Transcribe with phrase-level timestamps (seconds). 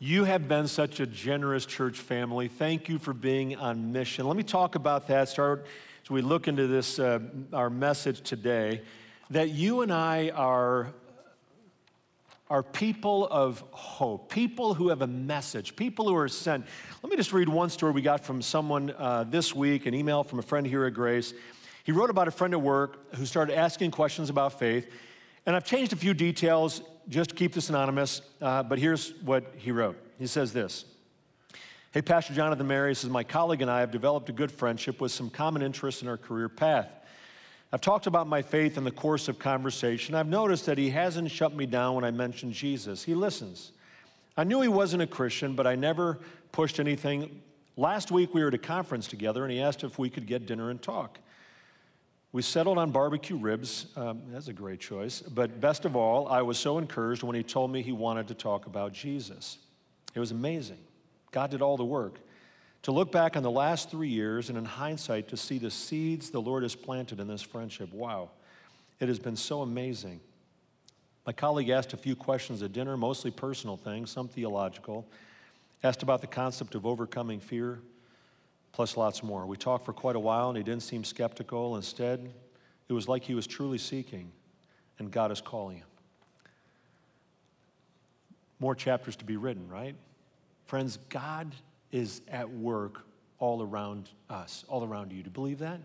[0.00, 2.46] You have been such a generous church family.
[2.46, 4.28] Thank you for being on mission.
[4.28, 5.28] Let me talk about that.
[5.28, 5.66] Start
[6.04, 7.18] as we look into this, uh,
[7.52, 8.82] our message today,
[9.30, 10.92] that you and I are,
[12.48, 16.64] are people of hope, people who have a message, people who are sent.
[17.02, 20.22] Let me just read one story we got from someone uh, this week, an email
[20.22, 21.34] from a friend here at Grace.
[21.82, 24.88] He wrote about a friend at work who started asking questions about faith.
[25.44, 29.72] And I've changed a few details just keep this anonymous, uh, but here's what he
[29.72, 29.96] wrote.
[30.18, 30.84] He says this
[31.92, 35.10] Hey, Pastor Jonathan Mary says, My colleague and I have developed a good friendship with
[35.10, 36.88] some common interests in our career path.
[37.72, 40.14] I've talked about my faith in the course of conversation.
[40.14, 43.04] I've noticed that he hasn't shut me down when I mention Jesus.
[43.04, 43.72] He listens.
[44.36, 46.18] I knew he wasn't a Christian, but I never
[46.52, 47.42] pushed anything.
[47.76, 50.46] Last week we were at a conference together, and he asked if we could get
[50.46, 51.18] dinner and talk.
[52.38, 53.86] We settled on barbecue ribs.
[53.96, 55.22] Um, that's a great choice.
[55.22, 58.34] But best of all, I was so encouraged when he told me he wanted to
[58.34, 59.58] talk about Jesus.
[60.14, 60.78] It was amazing.
[61.32, 62.20] God did all the work.
[62.82, 66.30] To look back on the last three years and in hindsight to see the seeds
[66.30, 68.30] the Lord has planted in this friendship, wow,
[69.00, 70.20] it has been so amazing.
[71.26, 75.08] My colleague asked a few questions at dinner, mostly personal things, some theological.
[75.82, 77.80] Asked about the concept of overcoming fear,
[78.72, 79.46] plus lots more.
[79.46, 81.76] We talked for quite a while and he didn't seem skeptical.
[81.76, 82.32] Instead,
[82.88, 84.32] it was like he was truly seeking,
[84.98, 85.86] and God is calling him.
[88.60, 89.94] More chapters to be written, right?
[90.64, 91.54] Friends, God
[91.92, 93.04] is at work
[93.38, 95.22] all around us, all around you.
[95.22, 95.80] Do you believe that?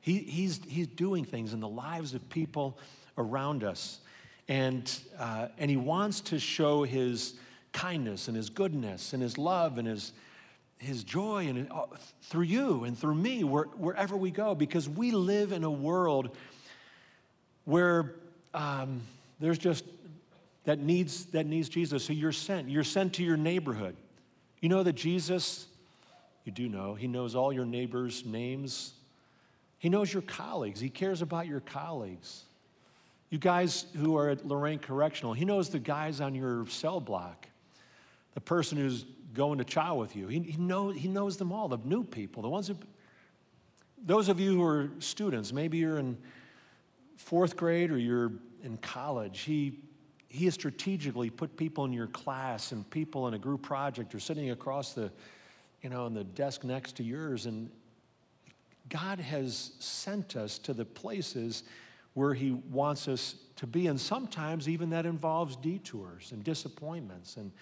[0.00, 2.78] He, he's, he's doing things in the lives of people
[3.18, 4.00] around us.
[4.48, 7.34] And, uh, and he wants to show his
[7.72, 10.12] kindness and his goodness and his love and his,
[10.80, 11.84] his joy and uh,
[12.22, 16.34] through you and through me where, wherever we go because we live in a world
[17.66, 18.14] where
[18.54, 19.02] um,
[19.38, 19.84] there's just
[20.64, 22.04] that needs that needs jesus.
[22.04, 23.94] So you're sent you're sent to your neighborhood.
[24.60, 25.66] You know that jesus
[26.44, 28.94] you do know he knows all your neighbors names.
[29.78, 30.80] He knows your colleagues.
[30.80, 32.44] He cares about your colleagues.
[33.28, 37.46] You guys who are at Lorain correctional he knows the guys on your cell block.
[38.32, 40.28] The person who's going to chow with you.
[40.28, 42.76] He, he, know, he knows them all, the new people, the ones who,
[44.04, 46.16] those of you who are students, maybe you're in
[47.16, 48.32] fourth grade or you're
[48.62, 49.78] in college, he,
[50.28, 54.20] he has strategically put people in your class and people in a group project or
[54.20, 55.10] sitting across the,
[55.82, 57.46] you know, on the desk next to yours.
[57.46, 57.70] And
[58.88, 61.64] God has sent us to the places
[62.14, 63.86] where he wants us to be.
[63.86, 67.52] And sometimes even that involves detours and disappointments and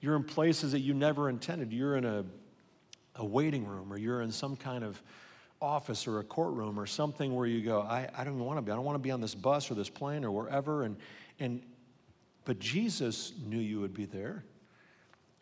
[0.00, 1.72] you're in places that you never intended.
[1.72, 2.24] You're in a,
[3.16, 5.00] a waiting room or you're in some kind of
[5.60, 8.70] office or a courtroom or something where you go, I, I don't want to be.
[8.70, 10.84] I don't want to be on this bus or this plane or wherever.
[10.84, 10.96] And,
[11.40, 11.62] and,
[12.44, 14.44] but Jesus knew you would be there.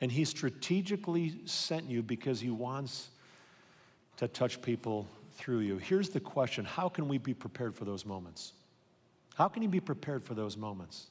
[0.00, 3.08] And he strategically sent you because he wants
[4.18, 5.78] to touch people through you.
[5.78, 8.52] Here's the question How can we be prepared for those moments?
[9.34, 11.08] How can you be prepared for those moments?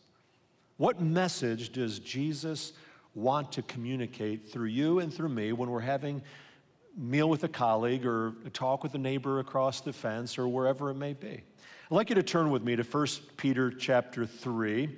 [0.78, 2.74] What message does Jesus
[3.16, 6.22] want to communicate through you and through me when we're having
[6.98, 10.90] meal with a colleague or a talk with a neighbor across the fence or wherever
[10.90, 11.42] it may be.
[11.92, 14.98] I'd like you to turn with me to 1 Peter chapter 3.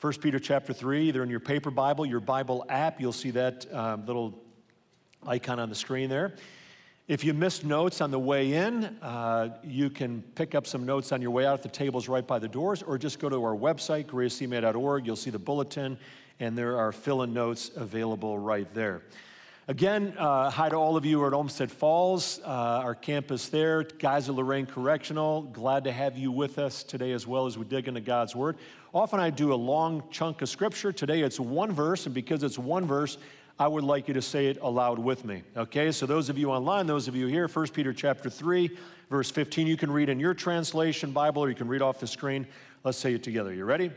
[0.00, 3.72] 1 Peter chapter 3, either in your paper Bible, your Bible app, you'll see that
[3.72, 4.38] um, little
[5.26, 6.34] icon on the screen there.
[7.08, 11.12] If you missed notes on the way in, uh, you can pick up some notes
[11.12, 11.62] on your way out.
[11.62, 15.06] The table's right by the doors, or just go to our website, gracecma.org.
[15.06, 15.98] You'll see the bulletin
[16.40, 19.02] and there are fill in notes available right there.
[19.68, 23.48] Again, uh, hi to all of you who are at Olmsted Falls, uh, our campus
[23.48, 23.82] there.
[23.82, 27.64] Guys at Lorain Correctional, glad to have you with us today as well as we
[27.64, 28.58] dig into God's Word.
[28.94, 30.92] Often I do a long chunk of Scripture.
[30.92, 33.18] Today it's one verse, and because it's one verse,
[33.58, 35.42] I would like you to say it aloud with me.
[35.56, 38.70] Okay, so those of you online, those of you here, 1 Peter chapter 3,
[39.10, 42.06] verse 15, you can read in your translation Bible or you can read off the
[42.06, 42.46] screen.
[42.84, 43.52] Let's say it together.
[43.52, 43.90] You ready?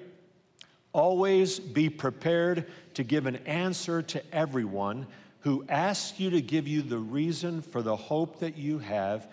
[0.93, 5.07] Always be prepared to give an answer to everyone
[5.41, 9.27] who asks you to give you the reason for the hope that you have,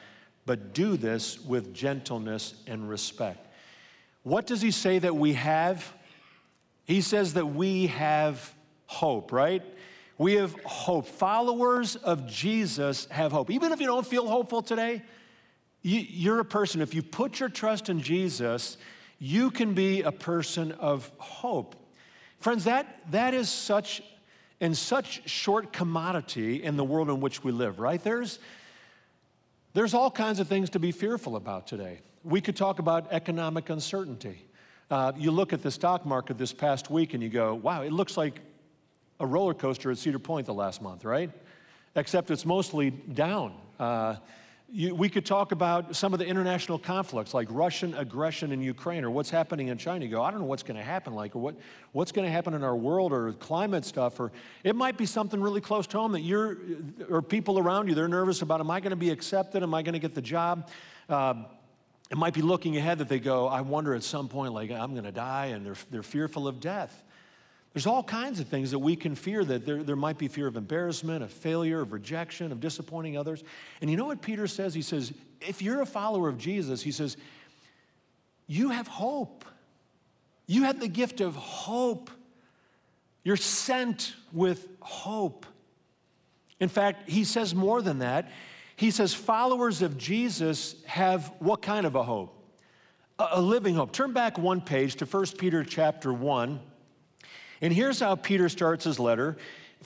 [0.44, 3.46] but do this with gentleness and respect.
[4.22, 5.92] What does he say that we have?
[6.84, 8.54] He says that we have
[8.86, 9.62] hope, right?
[10.18, 11.06] We have hope.
[11.06, 13.50] Followers of Jesus have hope.
[13.50, 15.02] Even if you don't feel hopeful today,
[15.82, 18.76] you, are a person, if you put your trust in Jesus,
[19.18, 21.74] you can be a person of hope.
[22.38, 24.02] Friends, that, that is such
[24.60, 28.02] in such short commodity in the world in which we live, right?
[28.02, 28.38] There's,
[29.74, 32.00] there's all kinds of things to be fearful about today.
[32.24, 34.46] We could talk about economic uncertainty.
[34.90, 37.92] Uh, you look at the stock market this past week and you go, wow, it
[37.92, 38.40] looks like
[39.20, 41.30] a roller coaster at Cedar Point the last month, right?
[41.94, 43.54] Except it's mostly down.
[43.78, 44.16] Uh,
[44.68, 49.04] you, we could talk about some of the international conflicts like Russian aggression in Ukraine
[49.04, 50.04] or what's happening in China.
[50.04, 51.54] You go, I don't know what's going to happen, like, or what,
[51.92, 54.32] what's going to happen in our world or climate stuff, or
[54.64, 56.58] it might be something really close to home that you're,
[57.08, 59.62] or people around you, they're nervous about, am I going to be accepted?
[59.62, 60.68] Am I going to get the job?
[61.08, 61.34] Uh,
[62.10, 64.92] it might be looking ahead that they go, I wonder at some point, like, I'm
[64.92, 67.04] going to die, and they're, they're fearful of death.
[67.76, 70.46] There's all kinds of things that we can fear that there, there might be fear
[70.46, 73.44] of embarrassment, of failure, of rejection, of disappointing others.
[73.82, 74.72] And you know what Peter says?
[74.72, 75.12] He says,
[75.42, 77.18] if you're a follower of Jesus, he says,
[78.46, 79.44] you have hope.
[80.46, 82.08] You have the gift of hope.
[83.24, 85.44] You're sent with hope.
[86.58, 88.30] In fact, he says more than that.
[88.76, 92.42] He says, followers of Jesus have what kind of a hope?
[93.18, 93.92] A, a living hope.
[93.92, 96.58] Turn back one page to 1 Peter chapter 1.
[97.60, 99.36] And here's how Peter starts his letter.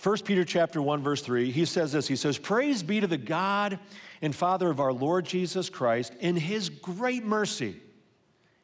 [0.03, 1.51] 1 Peter chapter 1 verse 3.
[1.51, 2.09] He says this.
[2.09, 3.79] He says, "Praise be to the God
[4.23, 7.81] and Father of our Lord Jesus Christ in his great mercy.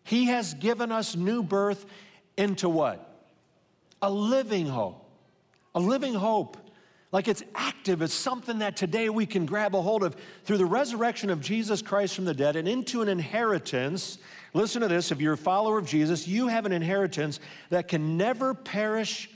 [0.05, 1.87] He has given us new birth
[2.37, 3.27] into what?
[4.03, 5.09] A living hope.
[5.75, 6.57] A living hope.
[7.13, 10.67] Like it's active, it's something that today we can grab a hold of through the
[10.67, 14.19] resurrection of Jesus Christ from the dead and into an inheritance
[14.57, 18.17] Listen to this if you're a follower of Jesus, you have an inheritance that can
[18.17, 19.29] never perish,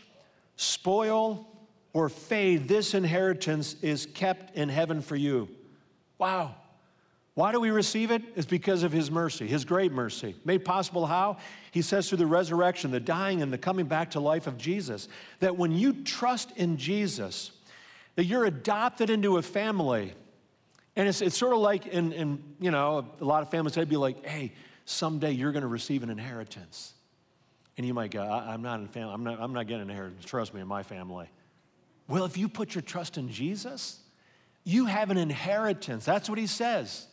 [0.57, 1.47] spoil,
[1.93, 2.67] or fade.
[2.69, 5.49] This inheritance is kept in heaven for you.
[6.17, 6.55] Wow.
[7.35, 8.23] Why do we receive it?
[8.35, 10.37] It's because of His mercy, His great mercy.
[10.47, 11.37] Made possible how?
[11.71, 15.07] He says through the resurrection, the dying, and the coming back to life of Jesus,
[15.41, 17.51] that when you trust in Jesus,
[18.15, 20.15] that you're adopted into a family.
[20.97, 23.87] And it's, it's sort of like in, in, you know, a lot of families, they'd
[23.87, 24.53] be like, hey,
[24.85, 26.95] someday you're going to receive an inheritance.
[27.77, 30.25] And you might go, I'm not in family, I'm not, I'm not getting an inheritance.
[30.25, 31.29] Trust me, in my family.
[32.09, 34.01] Well, if you put your trust in Jesus,
[34.65, 36.05] you have an inheritance.
[36.05, 37.07] That's what he says.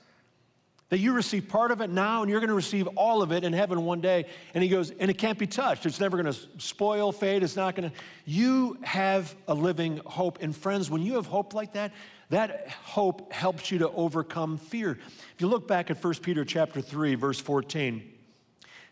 [0.90, 3.44] That you receive part of it now and you're going to receive all of it
[3.44, 4.26] in heaven one day.
[4.54, 5.86] And he goes, and it can't be touched.
[5.86, 7.44] It's never going to spoil, fade.
[7.44, 7.96] It's not going to.
[8.26, 10.40] You have a living hope.
[10.42, 11.92] And friends, when you have hope like that,
[12.30, 14.92] that hope helps you to overcome fear.
[15.36, 18.04] If you look back at 1 Peter chapter 3, verse 14,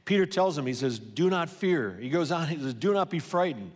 [0.06, 1.98] Peter tells him, he says, Do not fear.
[2.00, 3.72] He goes on, he says, Do not be frightened,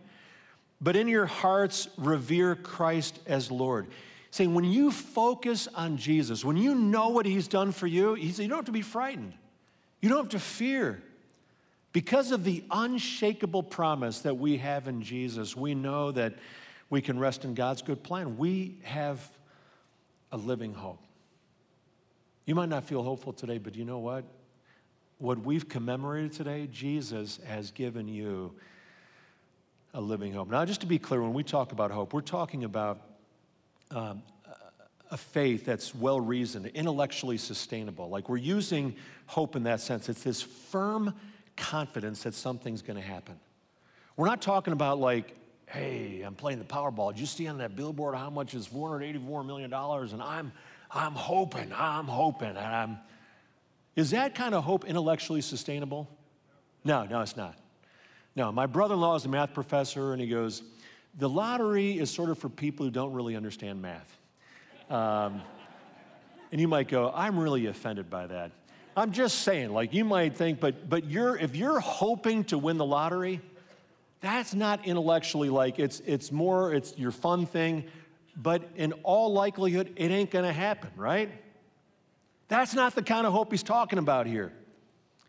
[0.80, 3.88] but in your hearts revere Christ as Lord.
[4.30, 8.30] Saying, when you focus on Jesus, when you know what he's done for you, he
[8.30, 9.32] said, you don't have to be frightened.
[10.00, 11.02] You don't have to fear.
[11.92, 16.34] Because of the unshakable promise that we have in Jesus, we know that
[16.88, 18.38] we can rest in God's good plan.
[18.38, 19.28] We have
[20.32, 21.02] a living hope.
[22.46, 24.24] You might not feel hopeful today, but you know what?
[25.18, 28.54] What we've commemorated today, Jesus has given you
[29.94, 30.48] a living hope.
[30.48, 33.00] Now, just to be clear, when we talk about hope, we're talking about
[33.90, 34.22] um,
[35.10, 38.08] a faith that's well reasoned, intellectually sustainable.
[38.08, 38.94] Like we're using
[39.26, 40.08] hope in that sense.
[40.08, 41.14] It's this firm
[41.56, 43.34] confidence that something's going to happen.
[44.16, 45.34] We're not talking about like
[45.70, 47.12] hey, I'm playing the Powerball.
[47.12, 49.72] Did you see on that billboard how much is $484 million?
[49.72, 50.52] And I'm,
[50.90, 52.98] I'm hoping, I'm hoping, and I'm.
[53.96, 56.08] Is that kind of hope intellectually sustainable?
[56.84, 57.56] No, no, it's not.
[58.34, 60.62] No, my brother in law is a math professor, and he goes,
[61.18, 64.16] the lottery is sort of for people who don't really understand math.
[64.88, 65.42] Um,
[66.52, 68.52] and you might go, I'm really offended by that.
[68.96, 72.76] I'm just saying, like you might think, but but you're if you're hoping to win
[72.76, 73.40] the lottery,
[74.20, 77.84] that's not intellectually like it's it's more it's your fun thing,
[78.36, 81.30] but in all likelihood it ain't going to happen, right?
[82.48, 84.52] That's not the kind of hope he's talking about here.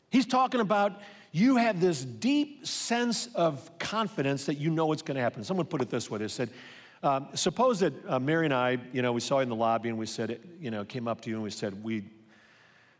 [0.09, 5.15] He's talking about you have this deep sense of confidence that you know it's going
[5.15, 5.43] to happen.
[5.43, 6.49] Someone put it this way: they said.
[7.03, 9.89] Um, suppose that uh, Mary and I, you know, we saw you in the lobby
[9.89, 12.03] and we said, you know, came up to you and we said, we,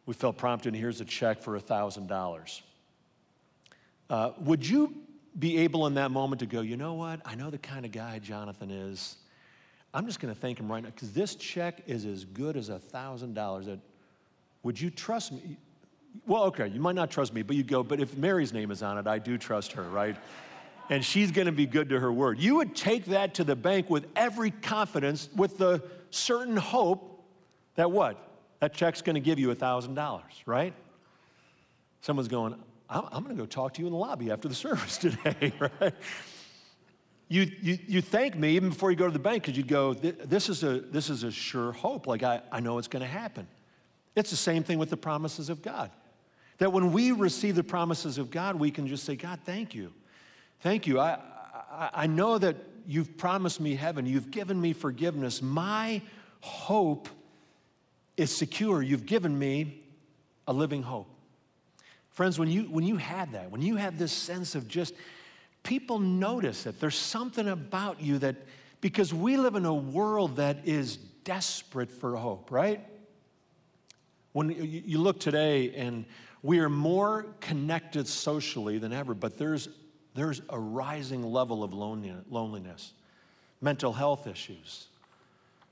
[0.08, 2.62] we felt prompted and here's a check for a $1,000.
[4.10, 4.94] Uh, would you
[5.38, 7.22] be able in that moment to go, you know what?
[7.26, 9.18] I know the kind of guy Jonathan is.
[9.94, 12.70] I'm just going to thank him right now because this check is as good as
[12.70, 13.80] a $1,000.
[14.64, 15.58] Would you trust me?
[16.28, 18.84] Well, okay, you might not trust me, but you go, but if Mary's name is
[18.84, 20.18] on it, I do trust her, right?
[20.92, 22.38] and she's going to be good to her word.
[22.38, 27.24] You would take that to the bank with every confidence, with the certain hope
[27.76, 28.18] that what?
[28.60, 30.74] That check's going to give you $1,000, right?
[32.02, 32.56] Someone's going,
[32.92, 35.54] I'm, I'm going to go talk to you in the lobby after the service today,
[35.60, 35.94] right?
[37.30, 39.94] You, you, you thank me even before you go to the bank because you'd go,
[39.94, 42.06] this is, a, this is a sure hope.
[42.06, 43.48] Like, I, I know it's going to happen.
[44.16, 45.90] It's the same thing with the promises of God.
[46.58, 49.94] That when we receive the promises of God, we can just say, God, thank you.
[50.60, 51.00] Thank you.
[51.00, 51.18] I,
[51.72, 52.58] I, I know that
[52.88, 54.06] You've promised me heaven.
[54.06, 55.42] You've given me forgiveness.
[55.42, 56.02] My
[56.42, 57.10] hope
[58.18, 58.82] is secure.
[58.82, 59.84] You've given me
[60.48, 61.08] a living hope.
[62.12, 64.94] Friends, when you, when you had that, when you had this sense of just,
[65.64, 68.36] people notice that There's something about you that,
[68.82, 72.86] because we live in a world that is desperate for hope, right?
[74.34, 76.06] When you look today and
[76.42, 79.70] we are more connected socially than ever, but there's,
[80.16, 82.94] there's a rising level of loneliness,
[83.62, 84.88] mental health issues,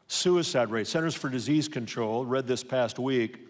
[0.07, 0.87] suicide rate.
[0.87, 3.48] Centers for Disease Control read this past week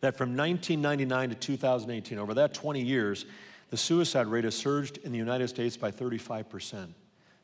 [0.00, 3.26] that from 1999 to 2018, over that 20 years,
[3.70, 6.88] the suicide rate has surged in the United States by 35%.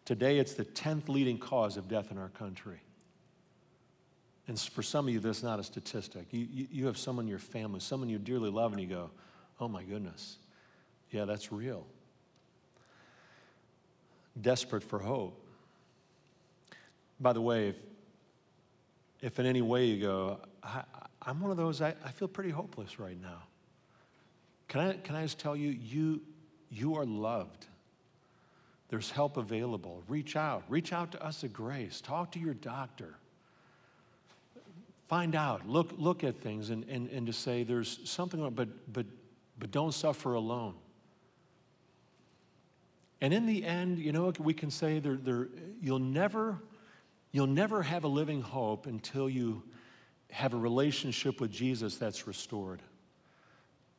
[0.04, 2.80] Today, it's the 10th leading cause of death in our country.
[4.46, 6.26] And for some of you, that's not a statistic.
[6.30, 9.10] You, you, you have someone in your family, someone you dearly love, and you go,
[9.60, 10.36] oh my goodness,
[11.10, 11.86] yeah, that's real.
[14.40, 15.40] Desperate for hope.
[17.20, 17.76] By the way, if,
[19.22, 20.40] if in any way you go,
[21.26, 23.42] I, am one of those, I, I feel pretty hopeless right now.
[24.68, 26.20] Can I, can I just tell you, you,
[26.70, 27.66] you are loved.
[28.88, 30.02] There's help available.
[30.08, 30.64] Reach out.
[30.68, 32.00] Reach out to us at Grace.
[32.00, 33.14] Talk to your doctor.
[35.08, 35.68] Find out.
[35.68, 39.06] Look, look at things and, and, and to say there's something, but, but,
[39.58, 40.74] but don't suffer alone.
[43.20, 45.48] And in the end, you know, we can say there, there,
[45.80, 46.58] you'll, never,
[47.32, 49.62] you'll never have a living hope until you
[50.34, 52.82] have a relationship with Jesus that's restored.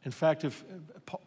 [0.03, 0.65] In fact, if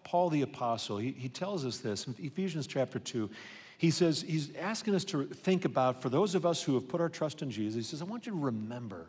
[0.04, 3.30] Paul the Apostle, he, he tells us this in Ephesians chapter 2.
[3.78, 7.00] He says, he's asking us to think about, for those of us who have put
[7.00, 9.06] our trust in Jesus, he says, I want you to remember.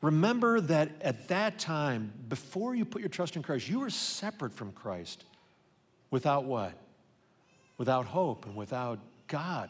[0.00, 4.54] Remember that at that time, before you put your trust in Christ, you were separate
[4.54, 5.24] from Christ.
[6.10, 6.72] Without what?
[7.76, 9.68] Without hope and without God.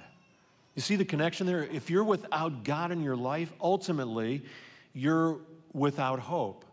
[0.76, 1.64] You see the connection there?
[1.64, 4.45] If you're without God in your life, ultimately,
[4.95, 5.41] you're
[5.73, 6.65] without hope.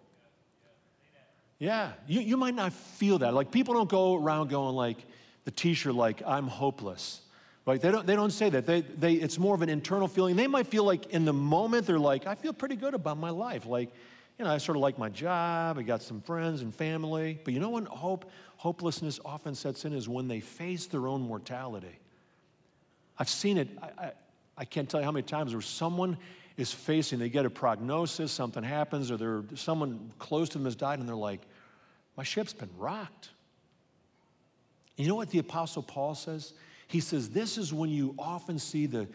[1.60, 3.34] Yeah, you, you might not feel that.
[3.34, 4.98] Like people don't go around going like
[5.44, 7.22] the t-shirt like I'm hopeless.
[7.66, 8.66] Like they don't, they don't say that.
[8.66, 10.36] They, they, it's more of an internal feeling.
[10.36, 13.30] They might feel like in the moment they're like, I feel pretty good about my
[13.30, 13.66] life.
[13.66, 13.92] Like,
[14.40, 15.78] you know, I sort of like my job.
[15.78, 17.40] I got some friends and family.
[17.44, 21.22] But you know when hope, hopelessness often sets in is when they face their own
[21.22, 22.00] mortality.
[23.20, 23.68] I've seen it.
[23.80, 24.12] I, I,
[24.58, 26.18] I can't tell you how many times where someone
[26.62, 30.75] is facing, they get a prognosis, something happens, or they're, someone close to them has
[30.75, 31.41] died, and they're like,
[32.15, 33.30] my ship's been rocked.
[34.96, 36.53] You know what the Apostle Paul says?
[36.88, 39.08] He says, This is when you often see the,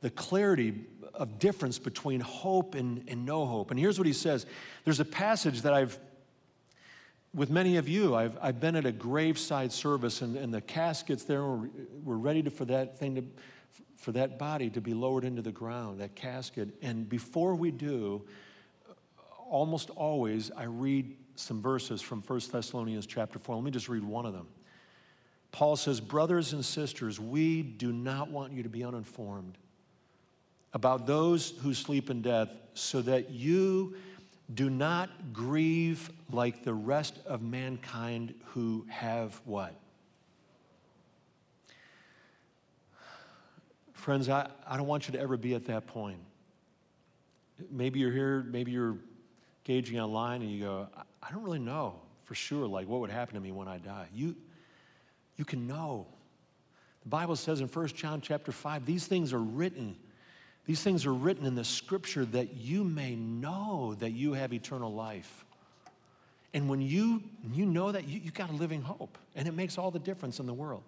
[0.00, 3.70] the clarity of difference between hope and, and no hope.
[3.70, 4.46] And here's what he says
[4.84, 5.98] there's a passage that I've,
[7.34, 11.24] with many of you, I've, I've been at a graveside service, and, and the caskets
[11.24, 11.68] there were,
[12.04, 13.24] were ready to, for that thing to,
[14.04, 16.68] for that body to be lowered into the ground, that casket.
[16.82, 18.22] And before we do,
[19.48, 23.56] almost always I read some verses from 1 Thessalonians chapter 4.
[23.56, 24.46] Let me just read one of them.
[25.52, 29.56] Paul says, Brothers and sisters, we do not want you to be uninformed
[30.74, 33.94] about those who sleep in death, so that you
[34.52, 39.74] do not grieve like the rest of mankind who have what?
[44.04, 46.18] Friends, I, I don't want you to ever be at that point.
[47.70, 48.98] Maybe you're here, maybe you're
[49.64, 50.88] gauging online and you go,
[51.22, 51.94] I don't really know
[52.24, 54.08] for sure, like what would happen to me when I die.
[54.12, 54.36] You,
[55.38, 56.06] you can know.
[57.04, 59.96] The Bible says in 1 John chapter 5, these things are written.
[60.66, 64.92] These things are written in the scripture that you may know that you have eternal
[64.92, 65.46] life.
[66.52, 67.22] And when you,
[67.54, 69.16] you know that, you, you got a living hope.
[69.34, 70.82] And it makes all the difference in the world.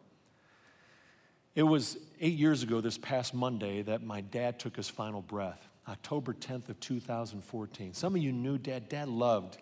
[1.57, 5.67] It was eight years ago, this past Monday, that my dad took his final breath,
[5.89, 7.95] October 10th of 2014.
[7.95, 8.91] Some of you knew dad.
[8.91, 9.57] Dad loved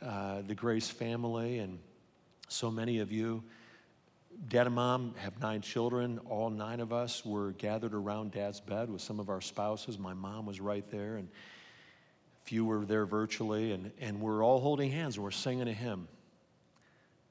[0.00, 1.78] uh, the Grace family, and
[2.48, 3.44] so many of you.
[4.48, 6.18] Dad and mom have nine children.
[6.30, 9.98] All nine of us were gathered around dad's bed with some of our spouses.
[9.98, 14.60] My mom was right there, and a few were there virtually, and, and we're all
[14.60, 16.08] holding hands and we're singing a hymn.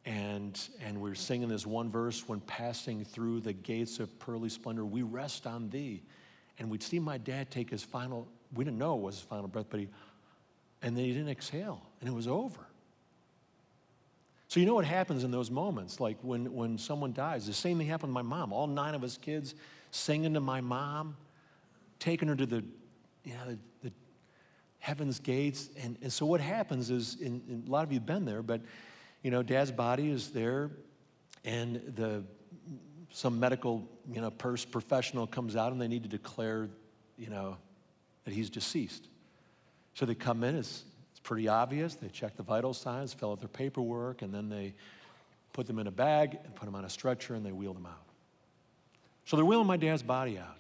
[0.06, 4.84] And, and we're singing this one verse when passing through the gates of pearly splendor,
[4.84, 6.02] we rest on thee.
[6.58, 9.48] And we'd see my dad take his final, we didn't know it was his final
[9.48, 9.90] breath, but he,
[10.82, 12.60] and then he didn't exhale, and it was over.
[14.48, 17.48] So you know what happens in those moments, like when, when someone dies.
[17.48, 18.52] The same thing happened to my mom.
[18.52, 19.56] All nine of us kids
[19.92, 21.16] singing to my mom,
[22.00, 22.64] taking her to the,
[23.24, 23.94] you know, the, the
[24.80, 25.70] heaven's gates.
[25.82, 28.62] And, and so what happens is, a lot of you have been there, but
[29.22, 30.72] you know, dad's body is there,
[31.44, 32.24] and the
[33.12, 36.70] some medical, you know, purse professional comes out and they need to declare,
[37.18, 37.58] you know,
[38.24, 39.08] that he's deceased.
[39.94, 41.96] So they come in, it's, it's pretty obvious.
[41.96, 44.74] They check the vital signs, fill out their paperwork, and then they
[45.54, 47.86] put them in a bag and put them on a stretcher and they wheel them
[47.86, 48.06] out.
[49.26, 50.58] So they're wheeling my dad's body out.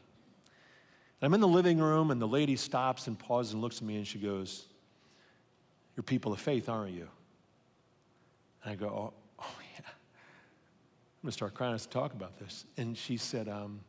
[1.21, 3.83] And I'm in the living room, and the lady stops and pauses and looks at
[3.83, 4.65] me and she goes,
[5.95, 7.07] You're people of faith, aren't you?
[8.63, 9.85] And I go, Oh, oh yeah.
[9.87, 12.65] I'm going to start crying to talk about this.
[12.77, 13.81] And she said, um,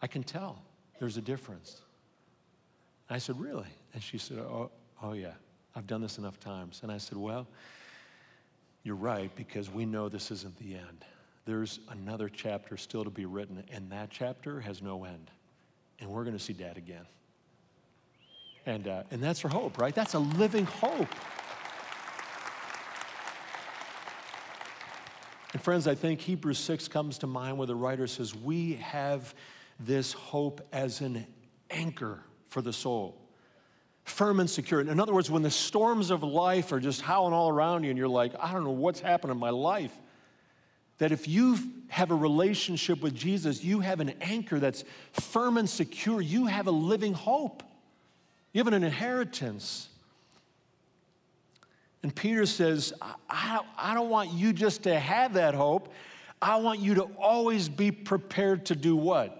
[0.00, 0.62] I can tell
[0.98, 1.80] there's a difference.
[3.08, 3.68] And I said, Really?
[3.94, 4.70] And she said, Oh,
[5.02, 5.34] oh yeah,
[5.74, 6.80] I've done this enough times.
[6.82, 7.46] And I said, Well,
[8.82, 11.04] you're right, because we know this isn't the end.
[11.44, 15.30] There's another chapter still to be written, and that chapter has no end.
[16.00, 17.06] And we're going to see dad again.
[18.66, 19.94] And, uh, and that's her hope, right?
[19.94, 21.08] That's a living hope.
[25.52, 29.34] And friends, I think Hebrews 6 comes to mind where the writer says, We have
[29.78, 31.26] this hope as an
[31.70, 33.16] anchor for the soul,
[34.04, 34.80] firm and secure.
[34.80, 37.98] In other words, when the storms of life are just howling all around you and
[37.98, 39.92] you're like, I don't know what's happened in my life,
[40.98, 45.68] that if you have a relationship with Jesus, you have an anchor that's firm and
[45.68, 46.20] secure.
[46.20, 47.62] You have a living hope,
[48.52, 49.88] you have an inheritance.
[52.02, 52.92] And Peter says,
[53.30, 55.92] I, I don't want you just to have that hope.
[56.40, 59.38] I want you to always be prepared to do what?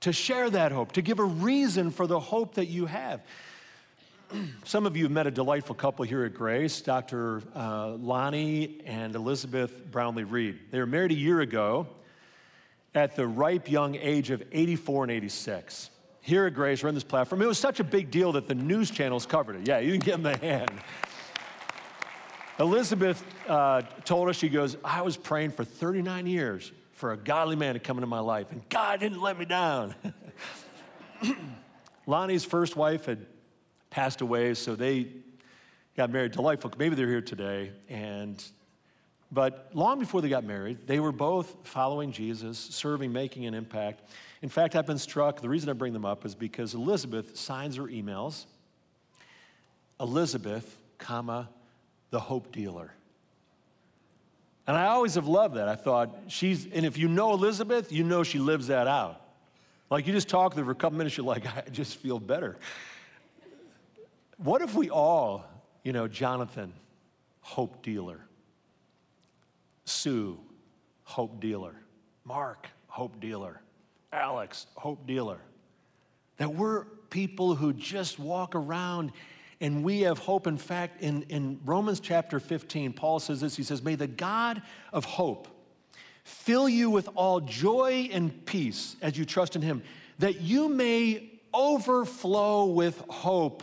[0.00, 3.20] To share that hope, to give a reason for the hope that you have.
[4.64, 7.42] Some of you have met a delightful couple here at Grace, Dr.
[7.54, 10.58] Uh, Lonnie and Elizabeth Brownlee Reed.
[10.70, 11.86] They were married a year ago
[12.94, 15.90] at the ripe young age of 84 and 86.
[16.22, 17.40] Here at Grace, we're on this platform.
[17.42, 19.68] It was such a big deal that the news channels covered it.
[19.68, 20.70] Yeah, you can give them a hand.
[22.60, 27.56] Elizabeth uh, told us, she goes, I was praying for 39 years for a godly
[27.56, 29.94] man to come into my life, and God didn't let me down.
[32.06, 33.24] Lonnie's first wife had
[33.88, 35.08] passed away, so they
[35.96, 36.32] got married.
[36.32, 36.72] Delightful.
[36.78, 37.72] Maybe they're here today.
[37.88, 38.44] And
[39.32, 44.10] but long before they got married, they were both following Jesus, serving, making an impact.
[44.42, 45.40] In fact, I've been struck.
[45.40, 48.44] The reason I bring them up is because Elizabeth signs her emails.
[49.98, 51.48] Elizabeth, comma,
[52.10, 52.92] the hope dealer.
[54.66, 55.68] And I always have loved that.
[55.68, 59.20] I thought she's, and if you know Elizabeth, you know she lives that out.
[59.90, 62.18] Like you just talk to her for a couple minutes, you're like, I just feel
[62.18, 62.56] better.
[64.36, 65.44] What if we all,
[65.82, 66.72] you know, Jonathan,
[67.40, 68.20] hope dealer,
[69.84, 70.38] Sue,
[71.02, 71.74] hope dealer,
[72.24, 73.60] Mark, hope dealer,
[74.12, 75.38] Alex, hope dealer,
[76.36, 79.12] that we're people who just walk around
[79.60, 80.46] and we have hope.
[80.46, 84.62] In fact, in, in Romans chapter 15, Paul says this He says, May the God
[84.92, 85.48] of hope
[86.24, 89.82] fill you with all joy and peace as you trust in him,
[90.18, 93.62] that you may overflow with hope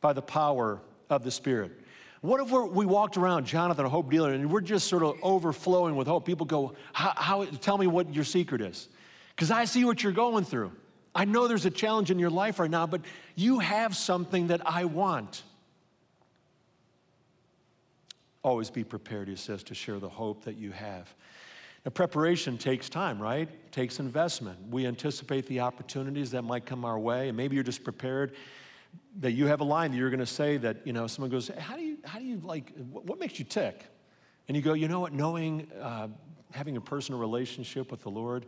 [0.00, 1.72] by the power of the Spirit.
[2.20, 5.94] What if we walked around, Jonathan, a hope dealer, and we're just sort of overflowing
[5.94, 6.24] with hope?
[6.24, 8.88] People go, how, how tell me what your secret is.
[9.36, 10.72] Because I see what you're going through.
[11.14, 13.02] I know there's a challenge in your life right now, but
[13.36, 15.42] you have something that I want.
[18.42, 21.14] Always be prepared, he says, to share the hope that you have.
[21.84, 23.48] Now, preparation takes time, right?
[23.48, 24.58] It takes investment.
[24.70, 28.34] We anticipate the opportunities that might come our way, and maybe you're just prepared
[29.20, 31.48] that you have a line that you're going to say that, you know, someone goes,
[31.58, 33.84] how do you, how do you like, what makes you tick?
[34.48, 36.08] And you go, you know what, knowing, uh,
[36.52, 38.46] having a personal relationship with the Lord,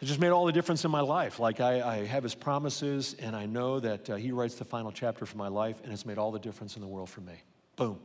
[0.00, 1.38] it just made all the difference in my life.
[1.38, 4.90] Like, I, I have his promises, and I know that uh, he writes the final
[4.90, 7.34] chapter for my life, and it's made all the difference in the world for me.
[7.76, 7.98] Boom.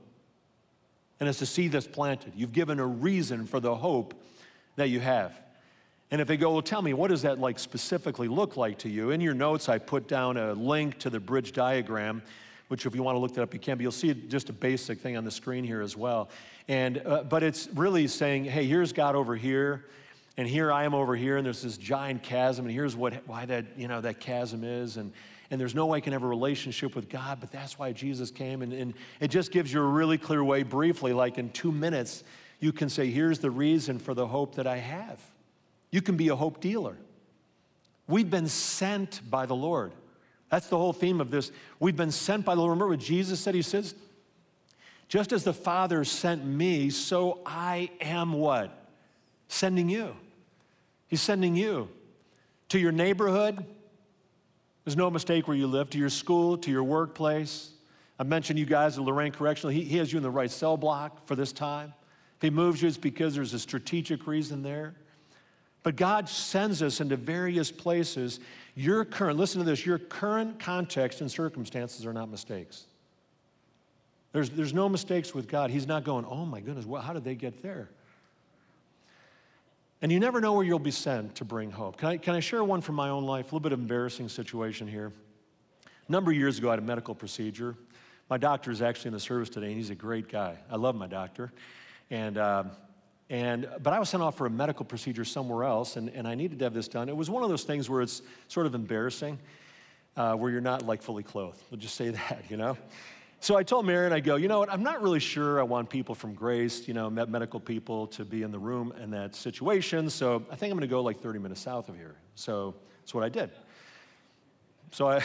[1.19, 2.33] And it's a seed that's planted.
[2.35, 4.13] You've given a reason for the hope
[4.75, 5.39] that you have.
[6.11, 8.89] And if they go, well, tell me, what does that like specifically look like to
[8.89, 9.11] you?
[9.11, 12.21] In your notes, I put down a link to the bridge diagram,
[12.67, 14.53] which if you want to look that up, you can, but you'll see just a
[14.53, 16.29] basic thing on the screen here as well.
[16.67, 19.85] And, uh, but it's really saying, hey, here's God over here,
[20.37, 23.45] and here I am over here, and there's this giant chasm, and here's what, why
[23.45, 25.13] that, you know, that chasm is, and,
[25.49, 28.31] and there's no way I can have a relationship with God, but that's why Jesus
[28.31, 31.71] came, and, and it just gives you a really clear way, briefly, like in two
[31.71, 32.23] minutes,
[32.59, 35.19] you can say, here's the reason for the hope that I have.
[35.91, 36.97] You can be a hope dealer.
[38.07, 39.93] We've been sent by the Lord.
[40.49, 41.51] That's the whole theme of this.
[41.79, 42.71] We've been sent by the Lord.
[42.71, 43.55] Remember what Jesus said?
[43.55, 43.95] He says,
[45.07, 48.89] just as the Father sent me, so I am what?
[49.47, 50.15] Sending you.
[51.15, 51.87] He's sending you
[52.67, 53.65] to your neighborhood.
[54.83, 57.71] There's no mistake where you live, to your school, to your workplace.
[58.19, 59.73] I mentioned you guys at Lorain Correctional.
[59.73, 61.93] He, he has you in the right cell block for this time.
[62.35, 64.93] If he moves you, it's because there's a strategic reason there.
[65.83, 68.41] But God sends us into various places.
[68.75, 72.87] Your current, listen to this, your current context and circumstances are not mistakes.
[74.33, 75.69] There's, there's no mistakes with God.
[75.69, 77.89] He's not going, oh my goodness, well, how did they get there?
[80.05, 81.97] And you never know where you'll be sent to bring hope.
[81.97, 83.45] Can I, can I share one from my own life?
[83.45, 85.11] A little bit of embarrassing situation here.
[86.07, 87.75] A number of years ago, I had a medical procedure.
[88.29, 90.59] My doctor is actually in the service today, and he's a great guy.
[90.69, 91.51] I love my doctor.
[92.11, 92.65] And, uh,
[93.31, 96.35] and, but I was sent off for a medical procedure somewhere else, and, and I
[96.35, 97.09] needed to have this done.
[97.09, 99.39] It was one of those things where it's sort of embarrassing,
[100.17, 101.63] uh, where you're not like fully clothed.
[101.71, 102.77] We'll just say that, you know?
[103.39, 105.89] So I told Marion, I go, you know what, I'm not really sure I want
[105.89, 110.09] people from Grace, you know, medical people to be in the room in that situation,
[110.09, 112.15] so I think I'm gonna go like 30 minutes south of here.
[112.33, 113.51] So that's what I did.
[114.91, 115.23] So I,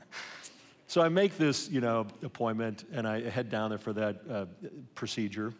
[0.86, 4.46] so I make this, you know, appointment and I head down there for that uh,
[4.94, 5.52] procedure.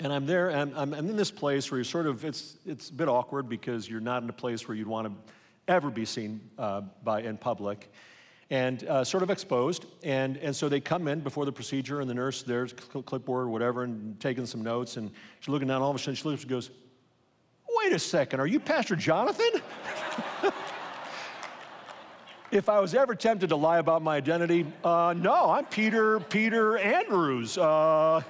[0.00, 2.90] And I'm there, and I'm, I'm in this place where you're sort of, it's, it's
[2.90, 5.32] a bit awkward because you're not in a place where you'd want to
[5.68, 7.92] ever be seen uh, by in public
[8.50, 9.86] and uh, sort of exposed.
[10.02, 13.48] And, and so they come in before the procedure, and the nurse there's clipboard or
[13.48, 14.96] whatever, and taking some notes.
[14.96, 15.82] And she's looking down.
[15.82, 16.70] All of a sudden, she looks and goes,
[17.68, 19.62] "Wait a second, are you Pastor Jonathan?"
[22.50, 26.76] if I was ever tempted to lie about my identity, uh, no, I'm Peter Peter
[26.78, 27.58] Andrews.
[27.58, 28.22] Uh,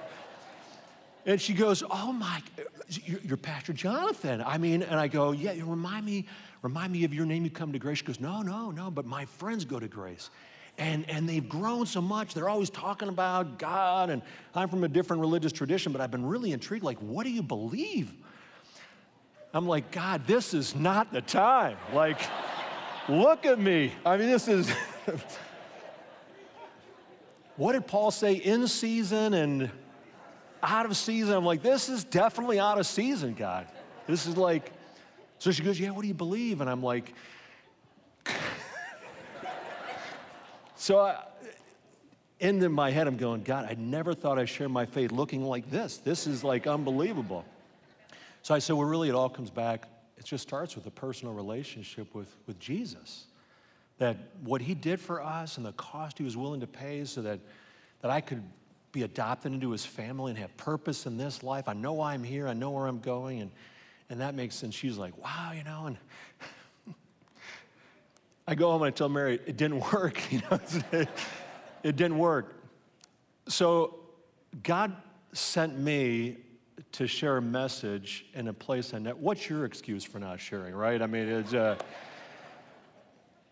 [1.25, 2.41] and she goes, "Oh my,
[2.87, 6.25] you're, Pastor Jonathan." I mean, and I go, "Yeah, you remind me."
[6.65, 7.99] Remind me of your name, you come to grace.
[7.99, 10.31] She goes, No, no, no, but my friends go to grace.
[10.79, 12.33] And, and they've grown so much.
[12.33, 14.09] They're always talking about God.
[14.09, 14.23] And
[14.55, 16.83] I'm from a different religious tradition, but I've been really intrigued.
[16.83, 18.11] Like, what do you believe?
[19.53, 21.77] I'm like, God, this is not the time.
[21.93, 22.19] Like,
[23.07, 23.91] look at me.
[24.03, 24.67] I mean, this is.
[27.57, 28.33] what did Paul say?
[28.33, 29.69] In season and
[30.63, 31.35] out of season.
[31.35, 33.67] I'm like, this is definitely out of season, God.
[34.07, 34.71] This is like,
[35.39, 36.61] so she goes, Yeah, what do you believe?
[36.61, 37.13] And I'm like,
[40.75, 41.23] So I,
[42.39, 45.71] in my head, I'm going, God, I never thought I'd share my faith looking like
[45.71, 45.97] this.
[45.97, 47.45] This is like unbelievable.
[48.43, 49.87] So I said, Well, really, it all comes back.
[50.17, 53.25] It just starts with a personal relationship with, with Jesus.
[53.97, 57.21] That what he did for us and the cost he was willing to pay so
[57.21, 57.39] that,
[58.01, 58.43] that I could
[58.91, 61.67] be adopted into his family and have purpose in this life.
[61.67, 63.41] I know why I'm here, I know where I'm going.
[63.41, 63.51] And
[64.09, 64.75] and that makes sense.
[64.75, 65.97] She's like, wow, you know, and
[68.47, 70.59] I go home and I tell Mary, it didn't work, you know,
[71.83, 72.63] it didn't work.
[73.47, 73.99] So
[74.63, 74.95] God
[75.33, 76.37] sent me
[76.91, 79.11] to share a message in a place I know.
[79.11, 81.01] What's your excuse for not sharing, right?
[81.01, 81.77] I mean, it's, uh,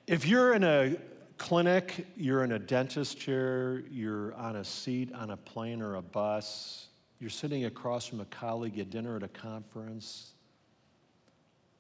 [0.08, 0.98] if you're in a
[1.38, 6.02] clinic, you're in a dentist chair, you're on a seat on a plane or a
[6.02, 6.88] bus,
[7.20, 10.34] you're sitting across from a colleague at dinner at a conference,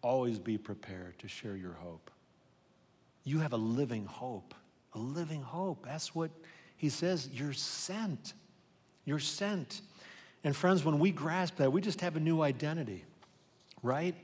[0.03, 2.11] always be prepared to share your hope.
[3.23, 4.53] You have a living hope,
[4.93, 5.85] a living hope.
[5.85, 6.29] That's what
[6.77, 7.29] he says.
[7.33, 8.33] You're sent.
[9.05, 9.81] You're sent.
[10.43, 13.05] And friends, when we grasp that, we just have a new identity,
[13.81, 14.15] right?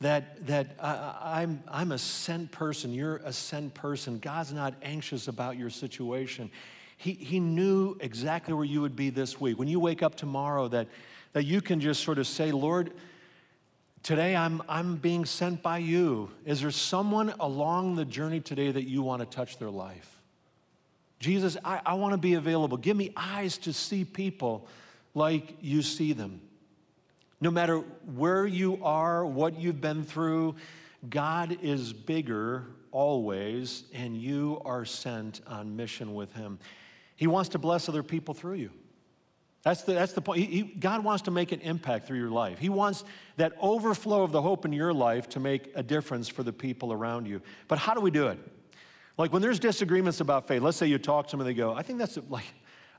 [0.00, 4.18] That, that I, I'm, I'm a sent person, you're a sent person.
[4.18, 6.50] God's not anxious about your situation.
[6.96, 9.58] He, he knew exactly where you would be this week.
[9.58, 10.88] When you wake up tomorrow, that,
[11.32, 12.92] that you can just sort of say, Lord,
[14.04, 16.30] Today, I'm, I'm being sent by you.
[16.44, 20.20] Is there someone along the journey today that you want to touch their life?
[21.20, 22.76] Jesus, I, I want to be available.
[22.76, 24.68] Give me eyes to see people
[25.14, 26.42] like you see them.
[27.40, 27.78] No matter
[28.14, 30.56] where you are, what you've been through,
[31.08, 36.58] God is bigger always, and you are sent on mission with Him.
[37.16, 38.70] He wants to bless other people through you.
[39.64, 40.40] That's the, that's the point.
[40.40, 42.58] He, he, God wants to make an impact through your life.
[42.58, 43.02] He wants
[43.38, 46.92] that overflow of the hope in your life to make a difference for the people
[46.92, 47.40] around you.
[47.66, 48.38] But how do we do it?
[49.16, 51.72] Like when there's disagreements about faith, let's say you talk to them and they go,
[51.72, 52.44] I think that's a, like,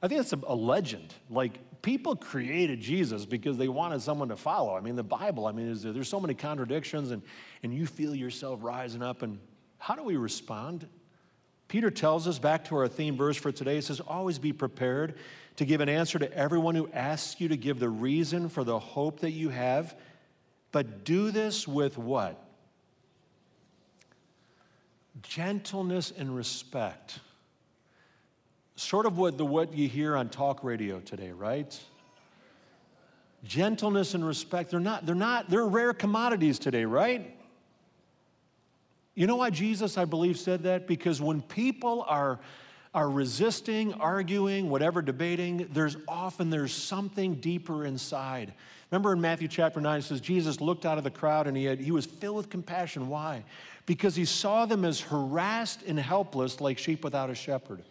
[0.02, 1.14] I think that's a, a legend.
[1.30, 4.76] Like people created Jesus because they wanted someone to follow.
[4.76, 7.22] I mean, the Bible, I mean, there, there's so many contradictions and,
[7.62, 9.22] and you feel yourself rising up.
[9.22, 9.38] And
[9.78, 10.88] how do we respond?
[11.68, 15.16] Peter tells us back to our theme verse for today, it says, always be prepared
[15.56, 18.78] to give an answer to everyone who asks you to give the reason for the
[18.78, 19.96] hope that you have.
[20.72, 22.42] But do this with what?
[25.24, 27.20] Gentleness and respect.
[28.76, 31.80] Sort of what, the, what you hear on talk radio today, right?
[33.46, 37.40] Gentleness and respect, they're not, they're not, they're rare commodities today, right?
[39.16, 40.88] You know why Jesus, I believe, said that?
[40.88, 42.40] Because when people are
[42.96, 48.54] are resisting, arguing, whatever, debating, there's often there's something deeper inside.
[48.90, 51.66] Remember in Matthew chapter 9, it says Jesus looked out of the crowd and he,
[51.66, 53.10] had, he was filled with compassion.
[53.10, 53.44] Why?
[53.86, 57.84] Because he saw them as harassed and helpless like sheep without a shepherd.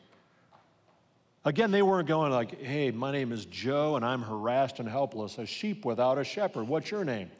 [1.44, 5.36] Again, they weren't going like, hey, my name is Joe and I'm harassed and helpless,
[5.36, 6.66] a sheep without a shepherd.
[6.66, 7.30] What's your name?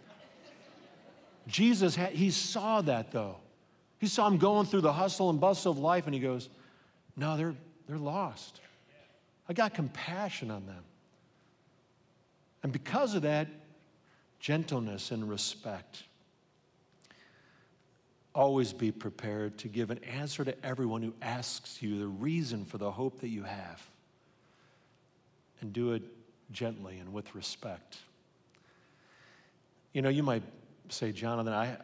[1.47, 3.37] Jesus, had, he saw that though.
[4.05, 6.51] He saw them going through the hustle and bustle of life and he goes,
[7.17, 7.55] no, they're,
[7.89, 8.61] they're lost.
[9.49, 10.85] I got compassion on them.
[12.63, 13.49] And because of that,
[14.41, 16.03] gentleness and respect.
[18.35, 22.77] Always be prepared to give an answer to everyone who asks you the reason for
[22.77, 23.83] the hope that you have.
[25.63, 26.03] And do it
[26.53, 27.97] gently and with respect.
[29.95, 30.43] You know, you might
[30.91, 31.79] say, Jonathan, I,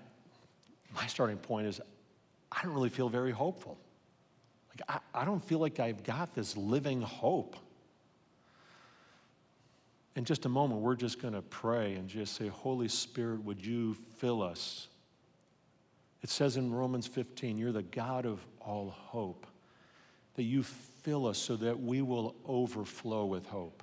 [0.94, 1.80] my starting point is
[2.52, 3.78] I don't really feel very hopeful.
[4.70, 7.56] Like, I, I don't feel like I've got this living hope.
[10.16, 13.64] In just a moment, we're just going to pray and just say, Holy Spirit, would
[13.64, 14.88] you fill us?
[16.22, 19.46] It says in Romans 15, you're the God of all hope,
[20.34, 23.82] that you fill us so that we will overflow with hope.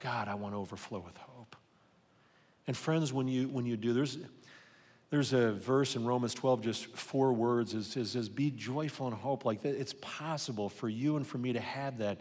[0.00, 1.56] God, I want to overflow with hope.
[2.66, 4.18] And friends, when you, when you do, there's,
[5.10, 7.72] there's a verse in Romans 12, just four words.
[7.72, 9.44] It says, says Be joyful and hope.
[9.44, 12.18] Like it's possible for you and for me to have that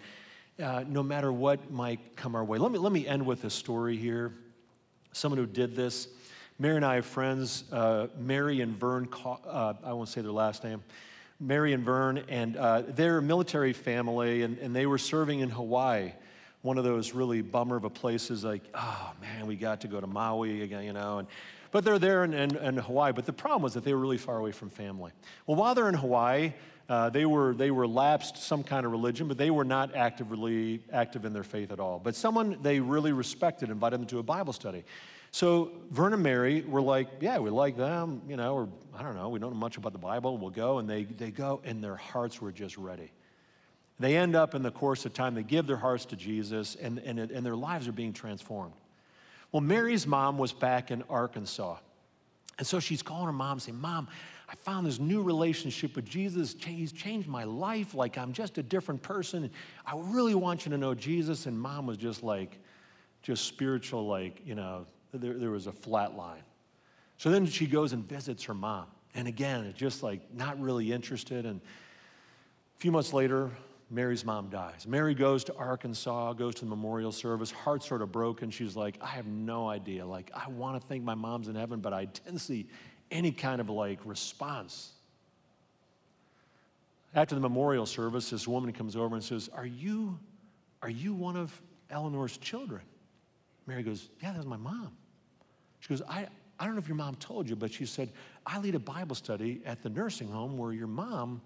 [0.62, 2.58] uh, no matter what might come our way.
[2.58, 4.34] Let me, let me end with a story here.
[5.12, 6.08] Someone who did this.
[6.60, 10.64] Mary and I have friends, uh, Mary and Vern, uh, I won't say their last
[10.64, 10.84] name.
[11.40, 15.52] Mary and Vern, and uh, they're a military family, and, and they were serving in
[15.52, 16.14] Hawaii
[16.64, 20.02] one of those really bummer of a places like, oh man, we got to go
[20.02, 21.20] to Maui again, you know.
[21.20, 21.28] And
[21.72, 23.12] but they're there in, in, in, Hawaii.
[23.12, 25.12] But the problem was that they were really far away from family.
[25.46, 26.54] Well, while they're in Hawaii,
[26.90, 30.82] uh, they, were, they were lapsed some kind of religion, but they were not actively
[30.92, 32.00] active in their faith at all.
[32.00, 34.86] But someone they really respected invited them to a Bible study.
[35.32, 39.16] So Vern and Mary were like, yeah, we like them, you know, or I don't
[39.16, 40.80] know, we don't know much about the Bible, we'll go.
[40.80, 43.12] And they, they go, and their hearts were just ready.
[44.00, 47.00] They end up in the course of time, they give their hearts to Jesus, and,
[47.00, 48.74] and, and their lives are being transformed.
[49.52, 51.78] Well, Mary's mom was back in Arkansas.
[52.58, 54.08] And so she's calling her mom saying, Mom,
[54.50, 56.56] I found this new relationship with Jesus.
[56.60, 57.94] He's changed my life.
[57.94, 59.50] Like I'm just a different person.
[59.86, 61.46] I really want you to know Jesus.
[61.46, 62.58] And mom was just like,
[63.22, 66.44] just spiritual, like, you know, there, there was a flat line.
[67.18, 68.86] So then she goes and visits her mom.
[69.16, 71.46] And again, just like not really interested.
[71.46, 73.52] And a few months later,
[73.90, 74.86] Mary's mom dies.
[74.86, 78.52] Mary goes to Arkansas, goes to the memorial service, heart sort of broken.
[78.52, 80.06] She's like, I have no idea.
[80.06, 82.68] Like, I want to think my mom's in heaven, but I didn't see
[83.12, 84.92] any kind of like response.
[87.16, 90.20] After the memorial service, this woman comes over and says, Are you,
[90.82, 92.82] are you one of Eleanor's children?
[93.68, 94.92] Mary goes, Yeah, that's my mom.
[95.80, 96.28] She goes, I,
[96.60, 98.10] I don't know if your mom told you, but she said,
[98.46, 101.42] I lead a Bible study at the nursing home where your mom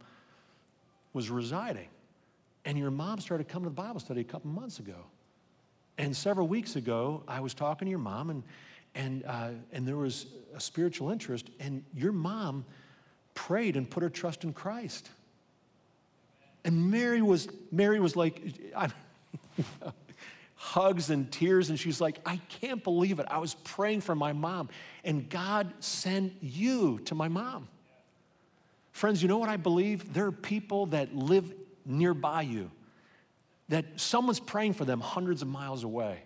[1.13, 1.87] was residing.
[2.65, 5.05] And your mom started coming to the Bible study a couple months ago.
[5.97, 8.43] And several weeks ago, I was talking to your mom, and,
[8.95, 12.65] and, uh, and there was a spiritual interest, and your mom
[13.33, 15.09] prayed and put her trust in Christ.
[16.63, 18.41] And Mary was, Mary was like,
[20.55, 23.25] hugs and tears, and she's like, I can't believe it.
[23.29, 24.69] I was praying for my mom,
[25.03, 27.67] and God sent you to my mom.
[28.91, 30.13] Friends, you know what I believe?
[30.13, 31.53] There are people that live
[31.91, 32.71] nearby you,
[33.69, 36.23] that someone's praying for them hundreds of miles away.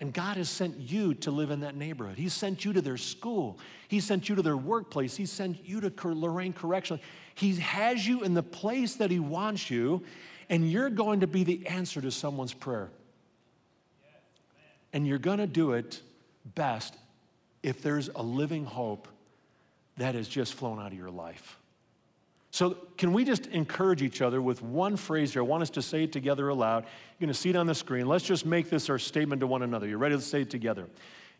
[0.00, 2.18] And God has sent you to live in that neighborhood.
[2.18, 3.58] He sent you to their school.
[3.88, 5.16] He sent you to their workplace.
[5.16, 7.02] He sent you to Lorain Correctional.
[7.34, 10.04] He has you in the place that He wants you,
[10.48, 12.90] and you're going to be the answer to someone's prayer.
[14.92, 16.00] And you're going to do it
[16.54, 16.96] best
[17.62, 19.08] if there's a living hope
[19.96, 21.57] that has just flown out of your life.
[22.50, 25.42] So, can we just encourage each other with one phrase here?
[25.42, 26.84] I want us to say it together aloud.
[26.84, 28.06] You're going to see it on the screen.
[28.06, 29.86] Let's just make this our statement to one another.
[29.86, 30.88] You ready to say it together?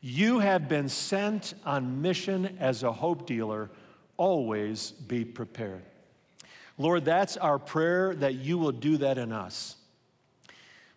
[0.01, 3.71] You have been sent on mission as a hope dealer.
[4.17, 5.83] Always be prepared.
[6.77, 9.77] Lord, that's our prayer that you will do that in us.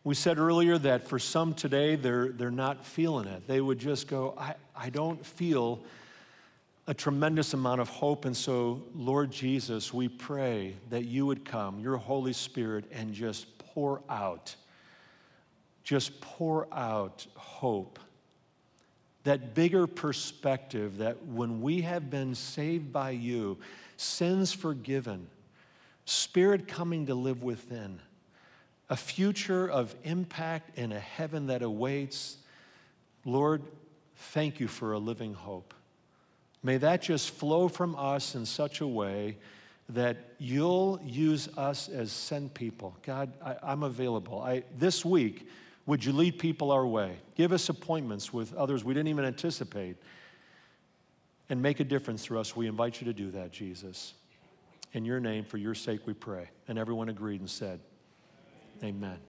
[0.03, 3.47] We said earlier that for some today, they're, they're not feeling it.
[3.47, 5.83] They would just go, I, I don't feel
[6.87, 8.25] a tremendous amount of hope.
[8.25, 13.57] And so, Lord Jesus, we pray that you would come, your Holy Spirit, and just
[13.57, 14.55] pour out,
[15.83, 17.99] just pour out hope.
[19.23, 23.59] That bigger perspective that when we have been saved by you,
[23.95, 25.27] sins forgiven,
[26.05, 27.99] Spirit coming to live within,
[28.89, 32.37] a future of impact and a heaven that awaits.
[33.23, 33.61] Lord,
[34.15, 35.73] thank you for a living hope.
[36.63, 39.37] May that just flow from us in such a way
[39.89, 42.95] that you'll use us as send people.
[43.03, 44.41] God, I, am available.
[44.41, 45.47] I, this week,
[45.85, 47.17] would you lead people our way?
[47.35, 49.97] Give us appointments with others we didn't even anticipate
[51.49, 52.55] and make a difference through us.
[52.55, 54.13] We invite you to do that, Jesus.
[54.93, 56.49] In your name, for your sake, we pray.
[56.67, 57.79] And everyone agreed and said,
[58.83, 59.19] Amen.